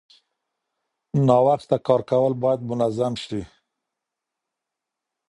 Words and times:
ناوخته 1.27 1.77
کار 1.87 2.01
کول 2.09 2.33
باید 2.41 2.61
منظم 2.69 3.13
شي. 3.23 3.41